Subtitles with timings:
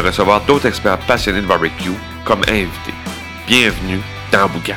[0.00, 1.90] recevoir d'autres experts passionnés de barbecue
[2.24, 2.94] comme invités.
[3.46, 4.00] Bienvenue
[4.32, 4.74] dans Boucan.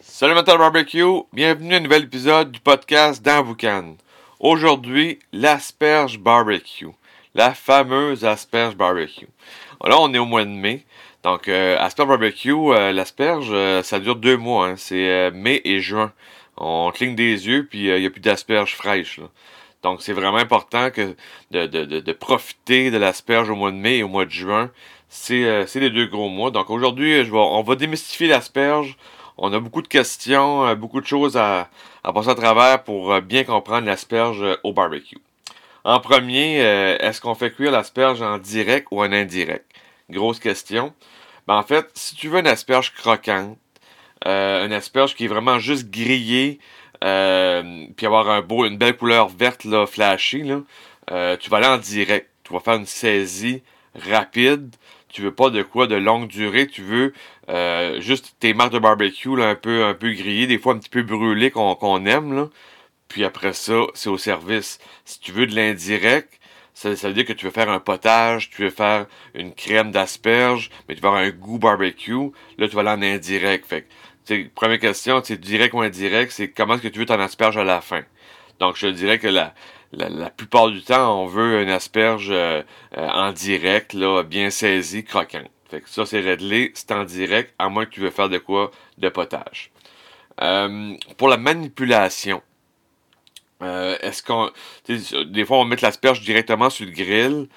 [0.00, 3.96] Salut Mental Barbecue, bienvenue à un nouvel épisode du podcast dans Boucan.
[4.40, 6.88] Aujourd'hui, l'asperge barbecue,
[7.34, 9.28] la fameuse asperge barbecue.
[9.84, 10.86] Là, on est au mois de mai.
[11.22, 14.68] Donc, euh, asperge barbecue, euh, l'asperge, euh, ça dure deux mois.
[14.68, 14.74] Hein.
[14.76, 16.12] C'est mai et juin.
[16.56, 19.20] On cligne des yeux, puis il n'y a plus d'asperges fraîches.
[19.86, 20.88] Donc, c'est vraiment important
[21.52, 24.72] de, profiter de l'asperge au mois de mai et au mois de juin.
[25.08, 26.50] C'est euh, les deux gros mois.
[26.50, 28.96] Donc, aujourd'hui, on va démystifier l'asperge.
[29.38, 31.70] On a beaucoup de questions, euh, beaucoup de choses à,
[32.02, 35.18] passer à travers pour euh, bien comprendre l'asperge au barbecue.
[35.84, 39.66] En premier, est-ce qu'on fait cuire l'asperge en direct ou en indirect?
[40.10, 40.92] Grosse question.
[41.46, 43.56] Ben, en fait, si tu veux une asperge croquante,
[44.24, 46.58] une asperge qui est vraiment juste grillée,
[47.96, 50.62] puis avoir un beau, une belle couleur verte là, flashy, là,
[51.10, 52.30] euh, tu vas aller en direct.
[52.44, 53.62] Tu vas faire une saisie
[53.94, 54.74] rapide.
[55.08, 56.66] Tu veux pas de quoi de longue durée.
[56.66, 57.12] Tu veux
[57.48, 60.90] euh, juste tes marques de barbecue un peu un peu grillées, des fois un petit
[60.90, 62.50] peu brûlées qu'on aime.
[63.08, 64.78] Puis après ça, c'est au service.
[65.04, 66.40] Si tu veux de l'indirect,
[66.74, 70.70] ça, veut dire que tu veux faire un potage, tu veux faire une crème d'asperge,
[70.88, 72.30] mais tu vas avoir un goût barbecue.
[72.58, 73.74] Là, tu vas aller en indirect.
[74.54, 77.64] Première question, c'est direct ou indirect, c'est comment est-ce que tu veux ton asperge à
[77.64, 78.02] la fin?
[78.58, 79.52] Donc, je dirais que la,
[80.30, 82.62] plupart du temps, on veut une asperge euh,
[82.96, 85.50] euh, en direct, là, bien saisie, croquante.
[85.70, 88.70] Fait ça, c'est réglé, c'est en direct, à moins que tu veux faire de quoi
[88.98, 89.70] de potage.
[90.40, 92.42] Euh, pour la manipulation,
[93.60, 94.50] est-ce qu'on.
[94.86, 97.48] Des fois, on mettre l'asperge directement sur le grill,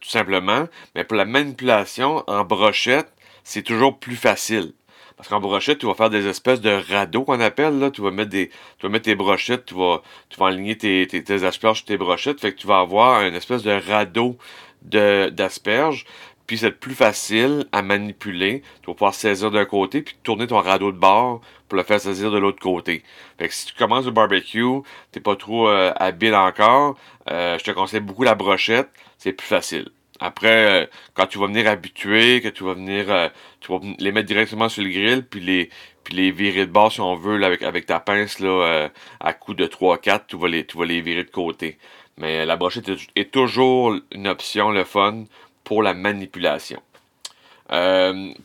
[0.00, 0.68] tout simplement.
[0.94, 3.12] Mais pour la manipulation, en brochette,
[3.42, 4.72] c'est toujours plus facile.
[5.18, 7.80] Parce qu'en brochette, tu vas faire des espèces de radeaux qu'on appelle.
[7.80, 7.90] Là.
[7.90, 11.08] Tu, vas mettre des, tu vas mettre tes brochettes, tu vas, tu vas aligner tes,
[11.08, 12.40] tes, asperges sur tes brochettes.
[12.40, 14.38] Fait que tu vas avoir une espèce de radeau
[14.82, 16.06] de, d'asperges.
[16.46, 18.62] Puis c'est plus facile à manipuler.
[18.82, 22.00] Tu vas pouvoir saisir d'un côté, puis tourner ton radeau de bord pour le faire
[22.00, 23.02] saisir de l'autre côté.
[23.38, 26.96] Fait que si tu commences le barbecue, t'es pas trop euh, habile encore,
[27.28, 29.90] euh, je te conseille beaucoup la brochette, c'est plus facile.
[30.20, 33.28] Après, euh, quand tu vas venir habituer, que tu vas venir, euh,
[33.60, 35.70] tu vas les mettre directement sur le grill, puis les,
[36.04, 38.88] puis les virer de bord si on veut, avec, avec ta pince, là, euh,
[39.20, 41.78] à coup de 3-4, tu vas les, tu vas les virer de côté.
[42.16, 45.24] Mais la brochette est, est toujours une option, le fun,
[45.62, 46.82] pour la manipulation.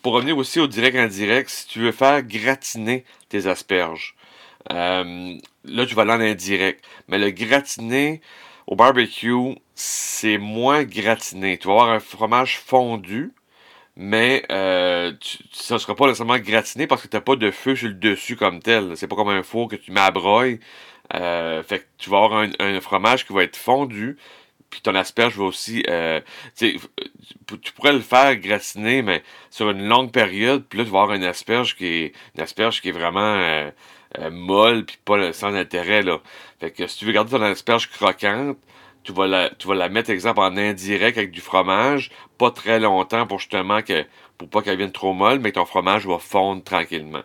[0.01, 4.15] Pour revenir aussi au direct indirect, si tu veux faire gratiner tes asperges,
[4.69, 6.83] là tu vas aller en indirect.
[7.07, 8.19] Mais le gratiner
[8.67, 11.57] au barbecue, c'est moins gratiné.
[11.57, 13.31] Tu vas avoir un fromage fondu,
[13.95, 15.13] mais euh,
[15.51, 17.93] ça ne sera pas nécessairement gratiné parce que tu n'as pas de feu sur le
[17.93, 18.95] dessus comme tel.
[18.97, 20.11] C'est pas comme un four que tu mets à.
[21.15, 24.17] Euh, fait que tu vas avoir un, fromage qui va être fondu,
[24.69, 25.83] puis ton asperge va aussi...
[25.89, 26.21] Euh,
[26.57, 26.79] tu
[27.75, 31.25] pourrais le faire gratiner, mais sur une longue période, puis là, tu vas avoir une
[31.25, 33.69] asperge qui est, une asperge qui est vraiment
[34.31, 36.19] molle, puis pas sans intérêt, là.
[36.59, 38.57] Fait que si tu veux garder ton asperge croquante,
[39.03, 43.27] tu vas la, tu vas mettre, exemple, en indirect avec du fromage, pas très longtemps
[43.27, 44.05] pour justement que,
[44.37, 47.23] pour pas qu'elle vienne trop molle, mais ton fromage va fondre tranquillement.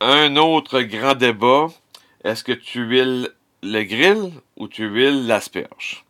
[0.00, 1.68] Un autre grand débat,
[2.24, 3.28] est-ce que tu huiles
[3.62, 6.04] le grill ou tu huiles l'asperge?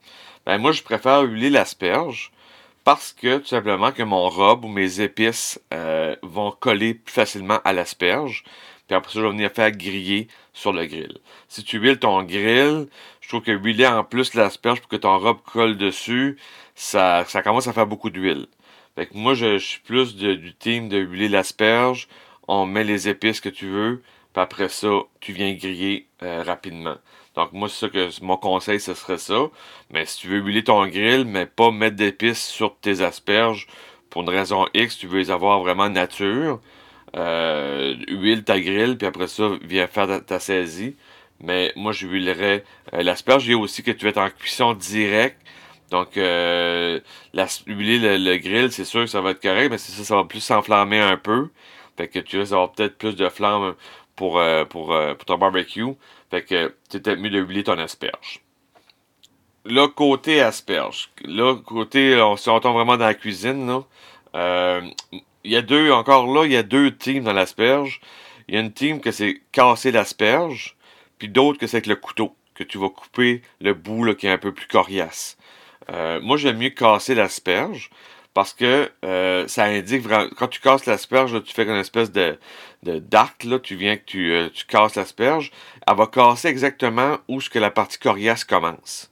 [0.46, 2.30] Ben, moi, je préfère huiler l'asperge
[2.84, 7.58] parce que, tout simplement, que mon rub ou mes épices euh, vont coller plus facilement
[7.64, 8.44] à l'asperge.
[8.90, 11.18] Puis après ça, je vais venir faire griller sur le grill.
[11.46, 12.88] Si tu huiles ton grill,
[13.20, 16.38] je trouve que huiler en plus l'asperge pour que ton rub colle dessus,
[16.74, 18.48] ça, commence à faire beaucoup d'huile.
[18.96, 22.08] Fait que moi, je, suis plus du team de huiler l'asperge.
[22.48, 24.02] On met les épices que tu veux.
[24.32, 24.88] Puis après ça,
[25.20, 26.96] tu viens griller euh, rapidement.
[27.36, 29.50] Donc moi, c'est ça que mon conseil, ce serait ça.
[29.90, 33.68] Mais si tu veux huiler ton grill, mais pas mettre d'épices sur tes asperges,
[34.08, 36.58] pour une raison X, tu veux les avoir vraiment nature,
[37.16, 40.96] euh, huile ta grille, puis après ça, viens faire ta, saisie.
[41.40, 42.64] Mais moi, je huilerais
[42.94, 43.46] euh, l'asperge.
[43.46, 45.40] Il y a aussi que tu vas être en cuisson directe.
[45.90, 47.00] Donc, euh,
[47.66, 50.24] huiler le, grill, c'est sûr que ça va être correct, mais c'est ça, ça va
[50.24, 51.48] plus s'enflammer un peu.
[51.96, 53.74] Fait que tu vas avoir peut-être plus de flamme
[54.14, 55.84] pour, euh, pour, pour ton barbecue.
[56.30, 58.40] Fait que c'est peut-être mieux de huiler ton asperge.
[59.64, 61.10] là, côté asperge.
[61.24, 63.82] Là, côté, on, si on tombe vraiment dans la cuisine, là,
[64.34, 68.00] il y a deux, encore là, il y a deux teams dans l'asperge.
[68.48, 70.76] Il y a une team que c'est casser l'asperge,
[71.18, 74.30] puis d'autres que c'est avec le couteau, que tu vas couper le bout qui est
[74.30, 75.36] un peu plus coriace.
[75.90, 77.90] Euh, moi, j'aime mieux casser l'asperge
[78.34, 82.38] parce que euh, ça indique vraiment, quand tu casses l'asperge, tu fais une espèce de,
[82.82, 85.50] d'arc, là, tu viens que tu, euh, tu casses l'asperge,
[85.86, 89.10] elle va casser exactement où ce que la partie coriace commence.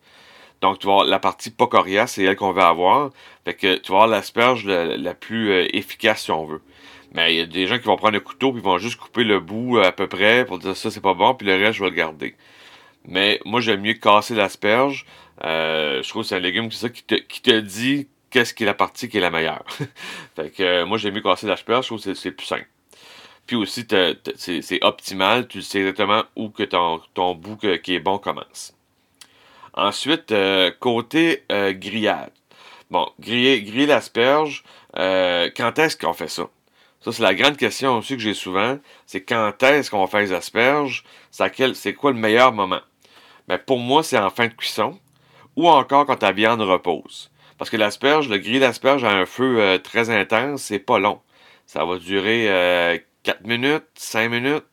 [0.60, 3.10] Donc, tu vas la partie pas coriace, c'est elle qu'on va avoir.
[3.44, 6.62] Fait que tu vas l'asperge la, plus efficace si on veut.
[7.12, 9.24] Mais il y a des gens qui vont prendre un couteau puis vont juste couper
[9.24, 11.84] le bout à peu près pour dire ça c'est pas bon, puis le reste je
[11.84, 12.34] vais le garder.
[13.04, 15.06] Mais moi j'aime mieux casser l'asperge.
[15.44, 18.66] Euh, je trouve que c'est un légume qui, te, qui te dit qu'est-ce qui est
[18.66, 19.64] la partie qui est la meilleure.
[20.36, 22.68] fait que euh, moi j'aime mieux casser l'asperge, je trouve que c'est plus simple.
[23.46, 23.86] Puis aussi,
[24.36, 28.77] c'est optimal, tu sais exactement où que ton, ton bout qui est bon commence.
[29.78, 32.32] Ensuite, euh, côté grillade.
[32.90, 34.64] Bon, griller, griller l'asperge,
[34.94, 36.48] quand est-ce qu'on fait ça?
[37.00, 38.78] Ça, c'est la grande question aussi que j'ai souvent.
[39.06, 41.04] C'est quand est-ce qu'on faire les asperges?
[41.30, 42.80] C'est quoi le meilleur moment?
[43.46, 44.98] Ben, pour moi, c'est en fin de cuisson
[45.56, 47.30] ou encore quand ta viande repose.
[47.58, 51.20] Parce que l'asperge, le grill d'asperge à un feu euh, très intense, c'est pas long.
[51.66, 54.64] Ça va durer euh, 4 minutes, 5 minutes,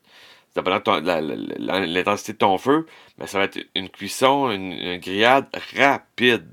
[0.56, 2.86] dépendant de l'intensité de ton feu,
[3.18, 6.46] mais ça va être une cuisson, une grillade rapide.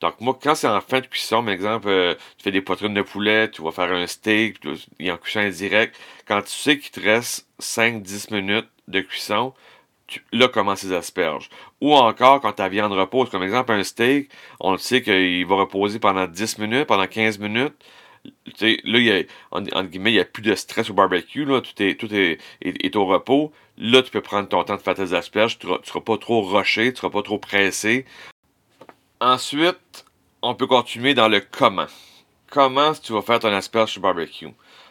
[0.00, 2.94] Donc, moi, quand c'est en fin de cuisson, par exemple, euh, tu fais des poitrines
[2.94, 4.70] de poulet, tu vas faire un steak, tu,
[5.00, 5.96] est en cuisson indirect.
[6.26, 9.54] Quand tu sais qu'il te reste 5-10 minutes de cuisson,
[10.32, 11.50] là commence les asperges.
[11.80, 14.30] Ou encore, quand ta viande repose, comme exemple un steak,
[14.60, 17.74] on le sait qu'il va reposer pendant 10 minutes, pendant 15 minutes.
[18.60, 21.60] Là, il y a, entre guillemets, il n'y a plus de stress au barbecue, là,
[21.60, 23.52] tout, est, tout est, est, au repos.
[23.76, 26.42] Là, tu peux prendre ton temps de faire tes asperges, tu ne seras pas trop
[26.42, 28.04] rushé, tu ne seras pas trop pressé.
[29.20, 30.04] Ensuite,
[30.42, 31.86] on peut continuer dans le comment.
[32.50, 34.48] Comment tu vas faire ton asperge sur barbecue?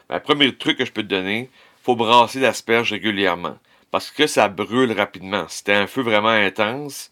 [0.09, 1.49] Ben, le premier truc que je peux te donner,
[1.81, 3.57] faut brasser l'asperge régulièrement.
[3.91, 5.45] Parce que ça brûle rapidement.
[5.47, 7.11] Si tu un feu vraiment intense,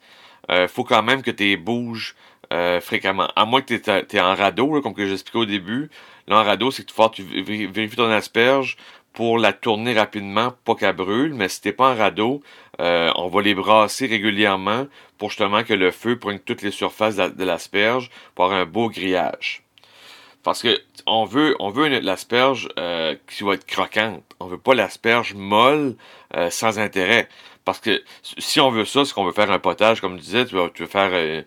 [0.49, 2.15] il euh, faut quand même que tu bouges
[2.53, 3.27] euh, fréquemment.
[3.35, 5.89] À moins que tu es, en radeau, comme que j'expliquais au début.
[6.27, 8.77] Là, en radeau, c'est que tu, vérifies ton asperge
[9.13, 12.41] pour la tourner rapidement, pas qu'elle brûle, mais si t'es pas en radeau,
[12.79, 14.87] on va les brasser régulièrement
[15.17, 18.89] pour justement que le feu prenne toutes les surfaces de l'asperge pour avoir un beau
[18.89, 19.63] grillage.
[20.45, 24.23] Parce que on veut, on veut l'asperge euh, qui va être croquante.
[24.39, 25.95] On veut pas l'asperge molle
[26.35, 27.27] euh, sans intérêt.
[27.65, 30.45] Parce que si on veut ça, c'est qu'on veut faire un potage, comme je disais,
[30.45, 31.41] tu veux, faire euh,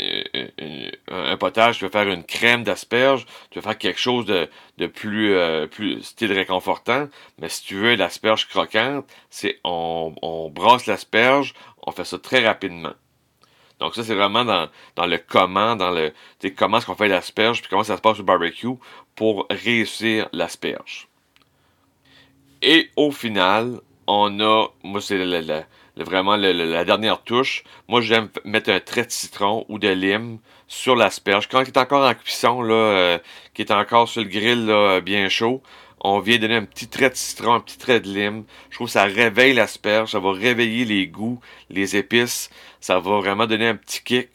[0.00, 4.86] euh, un potage, tu veux faire une crème d'asperge, tu veux faire quelque chose de,
[4.88, 7.08] plus, euh, plus style réconfortant.
[7.38, 10.52] Mais si tu veux l'asperge croquante, c'est on, on
[10.88, 11.54] l'asperge,
[11.86, 12.94] on fait ça très rapidement.
[13.78, 16.12] Donc ça, c'est vraiment dans, dans, le comment, dans le
[16.56, 18.76] comment est-ce qu'on fait l'asperge, puis comment ça se passe au barbecue
[19.14, 21.06] pour réussir l'asperge.
[22.60, 25.16] Et au final, on a, moi c'est
[25.96, 27.64] vraiment la dernière touche.
[27.88, 30.38] Moi j'aime mettre un trait de citron ou de lime
[30.68, 31.48] sur l'asperge.
[31.48, 33.18] Quand il est encore en cuisson, là, euh,
[33.54, 35.62] qui est encore sur le grill là, bien chaud,
[36.02, 38.44] on vient donner un petit trait de citron, un petit trait de lime.
[38.70, 42.50] Je trouve que ça réveille l'asperge, ça va réveiller les goûts, les épices.
[42.80, 44.28] Ça va vraiment donner un petit kick.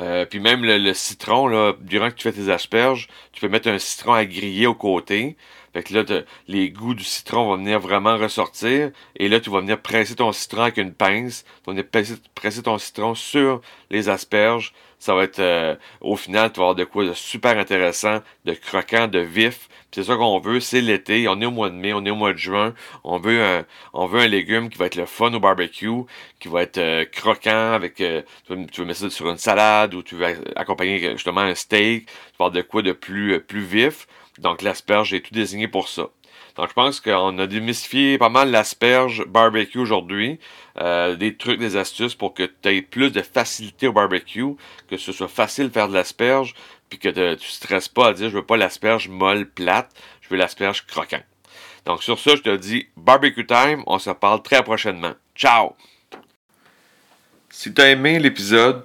[0.00, 3.68] Euh, puis même le, citron, là, durant que tu fais tes asperges, tu peux mettre
[3.68, 5.36] un citron à griller au côté.
[5.72, 8.90] Fait que là, les goûts du citron vont venir vraiment ressortir.
[9.16, 11.44] Et là, tu vas venir presser ton citron avec une pince.
[11.44, 11.86] Tu vas venir
[12.34, 13.60] presser, ton citron sur
[13.90, 14.72] les asperges.
[14.98, 18.52] Ça va être, euh, au final, tu vas avoir de quoi de super intéressant, de
[18.54, 19.68] croquant, de vif.
[19.94, 21.28] C'est ça qu'on veut, c'est l'été.
[21.28, 22.74] On est au mois de mai, on est au mois de juin.
[23.04, 26.04] On veut un, légume qui va être le fun au barbecue,
[26.40, 30.02] qui va être euh, croquant avec, euh, tu, veux, mettre ça sur une salade ou
[30.02, 32.06] tu veux accompagner justement un steak.
[32.06, 34.06] Tu vas avoir de quoi de plus, plus vif.
[34.38, 36.08] Donc l'asperge est tout désigné pour ça.
[36.56, 40.40] Donc je pense qu'on a démystifié pas mal l'asperge barbecue aujourd'hui.
[40.80, 44.56] Euh, des trucs, des astuces pour que tu aies plus de facilité au barbecue,
[44.88, 46.54] que ce soit facile de faire de l'asperge,
[46.88, 49.90] puis que tu ne stresses pas à dire je veux pas l'asperge molle plate,
[50.20, 51.22] je veux l'asperge croquant.
[51.84, 55.12] Donc sur ça, je te dis barbecue time, on se parle très prochainement.
[55.34, 55.74] Ciao!
[57.50, 58.84] Si tu as aimé l'épisode,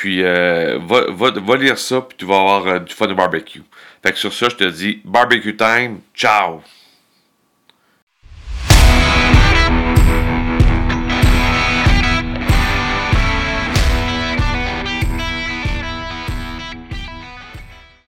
[0.00, 3.12] Puis euh, va, va, va, lire ça, puis tu vas avoir euh, du fun de
[3.12, 3.60] barbecue.
[4.02, 6.00] Fait que sur ça, je te dis barbecue time.
[6.14, 6.62] Ciao!